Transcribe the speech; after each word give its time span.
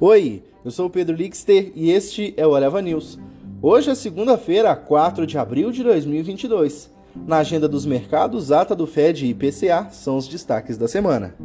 Oi, 0.00 0.42
eu 0.64 0.72
sou 0.72 0.86
o 0.86 0.90
Pedro 0.90 1.14
Lixter 1.14 1.70
e 1.72 1.92
este 1.92 2.34
é 2.36 2.44
o 2.44 2.56
Eleva 2.56 2.82
News. 2.82 3.16
Hoje 3.62 3.90
é 3.90 3.94
segunda-feira, 3.94 4.74
4 4.74 5.24
de 5.24 5.38
abril 5.38 5.70
de 5.70 5.84
2022. 5.84 6.90
Na 7.14 7.38
agenda 7.38 7.68
dos 7.68 7.86
mercados, 7.86 8.50
ata 8.50 8.74
do 8.74 8.88
Fed 8.88 9.24
e 9.24 9.30
IPCA 9.30 9.86
são 9.92 10.16
os 10.16 10.26
destaques 10.26 10.76
da 10.76 10.88
semana. 10.88 11.36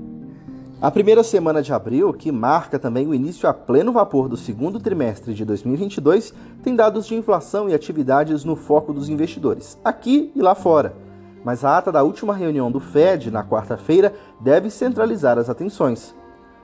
A 0.82 0.90
primeira 0.90 1.22
semana 1.22 1.62
de 1.62 1.72
abril, 1.72 2.12
que 2.12 2.32
marca 2.32 2.80
também 2.80 3.06
o 3.06 3.14
início 3.14 3.48
a 3.48 3.54
pleno 3.54 3.92
vapor 3.92 4.28
do 4.28 4.36
segundo 4.36 4.80
trimestre 4.80 5.32
de 5.36 5.46
2022, 5.46 6.34
tem 6.64 6.76
dados 6.76 7.06
de 7.06 7.14
inflação 7.14 7.70
e 7.70 7.76
atividades 7.76 8.44
no 8.44 8.56
foco 8.56 8.92
dos 8.92 9.10
investidores, 9.10 9.78
aqui 9.86 10.32
e 10.36 10.42
lá 10.42 10.56
fora. 10.56 10.96
Mas 11.44 11.64
a 11.64 11.78
ata 11.78 11.92
da 11.92 12.02
última 12.02 12.36
reunião 12.36 12.72
do 12.72 12.80
Fed, 12.80 13.30
na 13.30 13.44
quarta-feira, 13.44 14.12
deve 14.42 14.72
centralizar 14.72 15.38
as 15.38 15.52
atenções. 15.52 16.18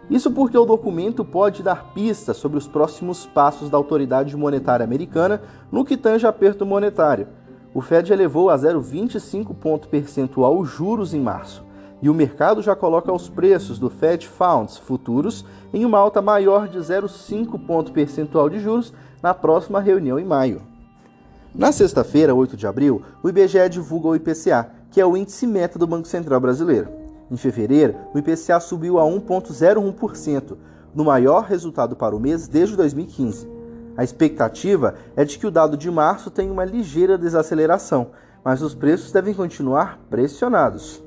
Isso 0.09 0.29
porque 0.29 0.57
o 0.57 0.65
documento 0.65 1.25
pode 1.25 1.63
dar 1.63 1.93
pistas 1.93 2.37
sobre 2.37 2.57
os 2.57 2.67
próximos 2.67 3.25
passos 3.25 3.69
da 3.69 3.77
autoridade 3.77 4.37
monetária 4.37 4.83
americana 4.83 5.41
no 5.71 5.83
que 5.83 5.97
tange 5.97 6.27
aperto 6.27 6.65
monetário. 6.65 7.27
O 7.73 7.81
Fed 7.81 8.13
elevou 8.13 8.49
a 8.49 8.57
0,25 8.57 9.55
ponto 9.55 9.89
percentual 9.89 10.57
os 10.57 10.69
juros 10.69 11.13
em 11.13 11.19
março, 11.19 11.65
e 12.01 12.09
o 12.09 12.13
mercado 12.13 12.61
já 12.61 12.75
coloca 12.75 13.11
os 13.11 13.27
preços 13.27 13.79
do 13.79 13.89
Fed 13.89 14.27
Funds 14.27 14.77
futuros 14.77 15.43
em 15.73 15.83
uma 15.83 15.97
alta 15.97 16.21
maior 16.21 16.67
de 16.67 16.77
0,5 16.77 17.59
ponto 17.65 17.91
percentual 17.91 18.49
de 18.49 18.59
juros 18.59 18.93
na 19.23 19.33
próxima 19.33 19.81
reunião 19.81 20.19
em 20.19 20.25
maio. 20.25 20.61
Na 21.53 21.71
sexta-feira, 21.71 22.35
8 22.35 22.55
de 22.55 22.67
abril, 22.67 23.01
o 23.23 23.29
IBGE 23.29 23.69
divulga 23.69 24.09
o 24.09 24.15
IPCA, 24.15 24.69
que 24.91 25.01
é 25.01 25.05
o 25.05 25.17
índice 25.17 25.47
meta 25.47 25.79
do 25.79 25.87
Banco 25.87 26.07
Central 26.07 26.39
Brasileiro. 26.39 27.04
Em 27.29 27.37
fevereiro, 27.37 27.95
o 28.13 28.19
IPCA 28.19 28.59
subiu 28.59 28.99
a 28.99 29.03
1,01%, 29.03 30.57
no 30.93 31.03
maior 31.03 31.43
resultado 31.43 31.95
para 31.95 32.15
o 32.15 32.19
mês 32.19 32.47
desde 32.47 32.75
2015. 32.75 33.49
A 33.97 34.03
expectativa 34.03 34.95
é 35.15 35.25
de 35.25 35.39
que 35.39 35.47
o 35.47 35.51
dado 35.51 35.75
de 35.75 35.89
março 35.89 36.29
tenha 36.29 36.51
uma 36.51 36.65
ligeira 36.65 37.17
desaceleração, 37.17 38.11
mas 38.43 38.61
os 38.61 38.75
preços 38.75 39.11
devem 39.11 39.33
continuar 39.33 39.99
pressionados. 40.09 41.03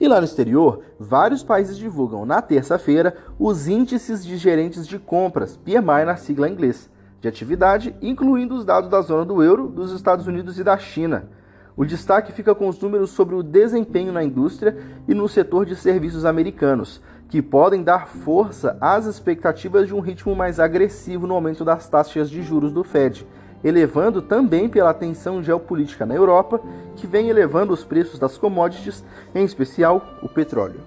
E 0.00 0.08
lá 0.08 0.18
no 0.18 0.24
exterior, 0.24 0.80
vários 0.98 1.44
países 1.44 1.76
divulgam 1.76 2.26
na 2.26 2.42
terça-feira 2.42 3.16
os 3.38 3.68
índices 3.68 4.24
de 4.24 4.36
gerentes 4.36 4.86
de 4.86 4.98
compras, 4.98 5.56
PMI 5.56 6.04
na 6.04 6.16
sigla 6.16 6.48
em 6.48 6.52
inglês, 6.52 6.90
de 7.20 7.28
atividade, 7.28 7.94
incluindo 8.02 8.56
os 8.56 8.64
dados 8.64 8.90
da 8.90 9.00
zona 9.00 9.24
do 9.24 9.42
euro, 9.44 9.68
dos 9.68 9.92
Estados 9.92 10.26
Unidos 10.26 10.58
e 10.58 10.64
da 10.64 10.76
China. 10.76 11.28
O 11.76 11.84
destaque 11.84 12.32
fica 12.32 12.54
com 12.54 12.68
os 12.68 12.78
números 12.78 13.10
sobre 13.10 13.34
o 13.34 13.42
desempenho 13.42 14.12
na 14.12 14.22
indústria 14.22 14.76
e 15.08 15.14
no 15.14 15.28
setor 15.28 15.64
de 15.64 15.74
serviços 15.74 16.24
americanos, 16.24 17.00
que 17.28 17.40
podem 17.40 17.82
dar 17.82 18.08
força 18.08 18.76
às 18.78 19.06
expectativas 19.06 19.86
de 19.86 19.94
um 19.94 20.00
ritmo 20.00 20.36
mais 20.36 20.60
agressivo 20.60 21.26
no 21.26 21.34
aumento 21.34 21.64
das 21.64 21.88
taxas 21.88 22.28
de 22.28 22.42
juros 22.42 22.72
do 22.72 22.84
Fed, 22.84 23.26
elevando 23.64 24.20
também 24.20 24.68
pela 24.68 24.92
tensão 24.92 25.42
geopolítica 25.42 26.04
na 26.04 26.14
Europa, 26.14 26.60
que 26.94 27.06
vem 27.06 27.30
elevando 27.30 27.72
os 27.72 27.84
preços 27.84 28.18
das 28.18 28.36
commodities, 28.36 29.02
em 29.34 29.44
especial 29.44 30.18
o 30.22 30.28
petróleo. 30.28 30.80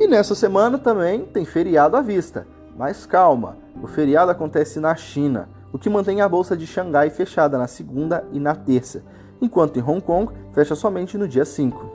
E 0.00 0.08
nessa 0.08 0.34
semana 0.34 0.78
também 0.78 1.24
tem 1.26 1.44
feriado 1.44 1.96
à 1.96 2.02
vista. 2.02 2.44
Mas 2.76 3.06
calma, 3.06 3.56
o 3.80 3.86
feriado 3.86 4.32
acontece 4.32 4.80
na 4.80 4.96
China, 4.96 5.48
o 5.74 5.78
que 5.78 5.90
mantém 5.90 6.20
a 6.20 6.28
bolsa 6.28 6.56
de 6.56 6.68
Xangai 6.68 7.10
fechada 7.10 7.58
na 7.58 7.66
segunda 7.66 8.24
e 8.30 8.38
na 8.38 8.54
terça 8.54 9.02
enquanto 9.42 9.76
em 9.76 9.82
Hong 9.82 10.00
Kong 10.00 10.32
fecha 10.52 10.76
somente 10.76 11.18
no 11.18 11.26
dia 11.26 11.44
5. 11.44 11.90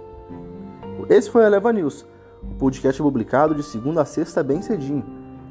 Esse 1.08 1.30
foi 1.30 1.46
a 1.46 1.48
Eleva 1.48 1.72
News, 1.72 2.06
o 2.44 2.56
podcast 2.56 3.02
publicado 3.02 3.56
de 3.56 3.64
segunda 3.64 4.02
a 4.02 4.06
sexta 4.06 4.44
bem 4.44 4.62
cedinho. 4.62 5.06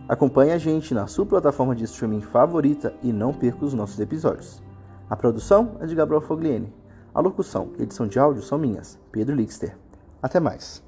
Acompanhe 0.06 0.52
a 0.52 0.58
gente 0.58 0.92
na 0.92 1.06
sua 1.06 1.24
plataforma 1.24 1.74
de 1.74 1.84
streaming 1.84 2.20
favorita 2.20 2.94
e 3.02 3.14
não 3.14 3.32
perca 3.32 3.64
os 3.64 3.72
nossos 3.72 3.98
episódios. 3.98 4.62
A 5.08 5.16
produção 5.16 5.76
é 5.80 5.86
de 5.86 5.94
Gabriel 5.94 6.20
Fogliene. 6.20 6.70
A 7.14 7.20
locução 7.22 7.70
e 7.78 7.82
edição 7.82 8.06
de 8.06 8.18
áudio 8.18 8.42
são 8.42 8.58
minhas, 8.58 8.98
Pedro 9.10 9.34
Lixter. 9.34 9.74
Até 10.22 10.38
mais. 10.38 10.86